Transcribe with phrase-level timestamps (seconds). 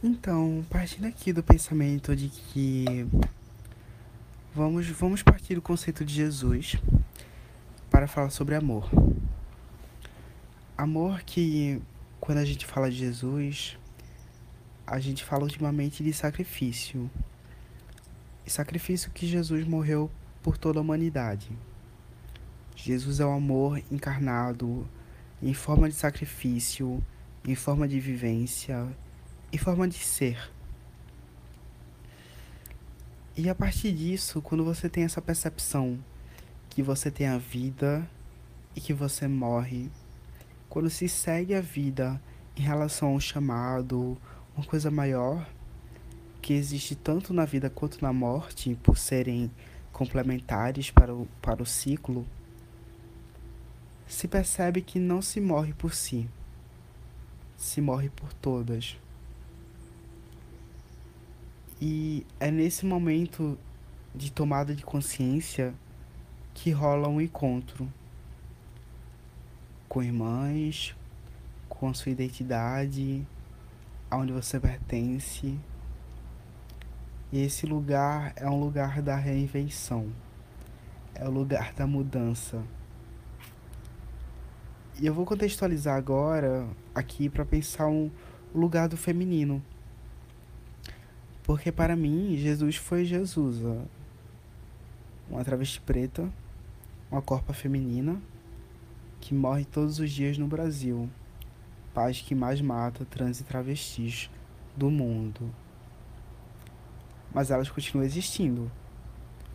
[0.00, 2.84] Então, partindo aqui do pensamento de que
[4.54, 6.76] vamos, vamos partir do conceito de Jesus
[7.90, 8.88] para falar sobre amor.
[10.76, 11.82] Amor que,
[12.20, 13.76] quando a gente fala de Jesus,
[14.86, 17.10] a gente fala ultimamente de sacrifício.
[18.46, 20.08] Sacrifício que Jesus morreu
[20.44, 21.50] por toda a humanidade.
[22.76, 24.88] Jesus é o amor encarnado
[25.42, 27.02] em forma de sacrifício,
[27.44, 28.88] em forma de vivência,
[29.52, 30.50] em forma de ser.
[33.36, 35.98] E a partir disso, quando você tem essa percepção
[36.68, 38.08] que você tem a vida
[38.74, 39.90] e que você morre,
[40.68, 42.20] quando se segue a vida
[42.56, 44.18] em relação ao chamado,
[44.56, 45.48] uma coisa maior,
[46.42, 49.50] que existe tanto na vida quanto na morte, por serem
[49.92, 52.26] complementares para o, para o ciclo,
[54.06, 56.28] se percebe que não se morre por si,
[57.56, 58.96] se morre por todas.
[61.80, 63.56] E é nesse momento
[64.12, 65.72] de tomada de consciência
[66.52, 67.88] que rola um encontro
[69.88, 70.96] com irmãs,
[71.68, 73.24] com a sua identidade,
[74.10, 75.56] aonde você pertence.
[77.30, 80.12] E esse lugar é um lugar da reinvenção,
[81.14, 82.60] é o lugar da mudança.
[85.00, 88.10] E eu vou contextualizar agora aqui para pensar um
[88.52, 89.62] lugar do feminino.
[91.48, 93.64] Porque para mim, Jesus foi Jesus.
[93.64, 93.78] Ó.
[95.30, 96.30] Uma travesti preta,
[97.10, 98.20] uma corpa feminina,
[99.18, 101.08] que morre todos os dias no Brasil.
[101.94, 104.28] Paz que mais mata trans e travestis
[104.76, 105.50] do mundo.
[107.32, 108.70] Mas elas continuam existindo.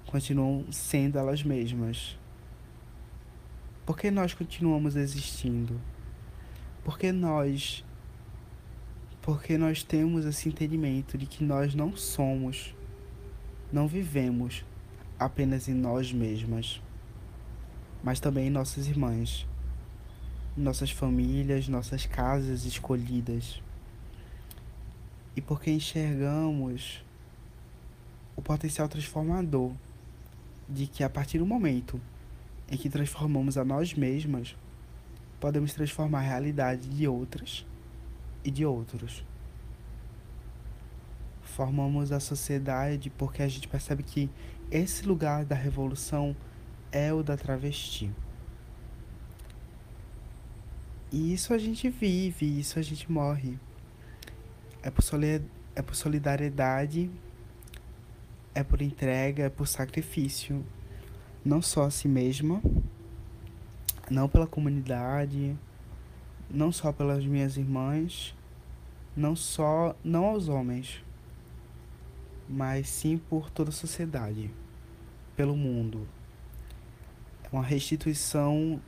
[0.08, 2.18] Continuam sendo elas mesmas.
[3.86, 5.80] Por que nós continuamos existindo?
[6.84, 7.86] Porque nós
[9.24, 12.76] porque nós temos esse entendimento de que nós não somos,
[13.72, 14.66] não vivemos
[15.18, 16.82] apenas em nós mesmas,
[18.04, 19.48] mas também em nossas irmãs,
[20.58, 23.64] nossas famílias, nossas casas escolhidas.
[25.38, 27.02] E porque enxergamos
[28.36, 29.72] o potencial transformador
[30.68, 32.00] de que a partir do momento
[32.70, 34.54] em que transformamos a nós mesmas,
[35.40, 37.66] podemos transformar a realidade de outras
[38.44, 39.24] e de outros.
[41.42, 44.30] Formamos a sociedade porque a gente percebe que
[44.72, 46.36] esse lugar da revolução
[46.92, 48.12] é o da travesti.
[51.12, 53.60] E isso a gente vive, isso a gente morre.
[54.82, 55.04] É por,
[55.76, 57.10] é por solidariedade,
[58.56, 60.66] é por entrega, é por sacrifício.
[61.46, 62.62] Não só a si mesma,
[64.10, 65.56] não pela comunidade,
[66.50, 68.36] não só pelas minhas irmãs,
[69.16, 71.04] não só não aos homens,
[72.48, 74.52] mas sim por toda a sociedade,
[75.36, 76.08] pelo mundo.
[77.44, 78.82] É uma restituição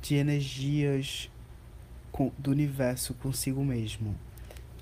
[0.00, 1.30] de energias
[2.38, 4.16] do universo consigo mesmo.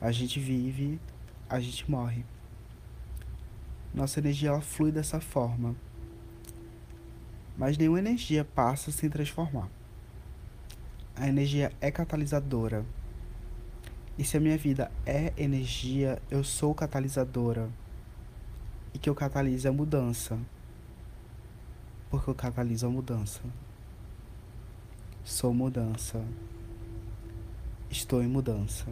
[0.00, 1.00] A gente vive,
[1.48, 2.25] a gente morre.
[3.94, 5.75] Nossa energia ela flui dessa forma.
[7.56, 9.71] Mas nenhuma energia passa sem transformar
[11.16, 12.84] a energia é catalisadora.
[14.19, 17.69] E se a minha vida é energia, eu sou catalisadora.
[18.93, 20.38] E que eu cataliso a mudança.
[22.10, 23.41] Porque eu cataliso a mudança.
[25.25, 26.22] Sou mudança.
[27.91, 28.87] Estou em mudança.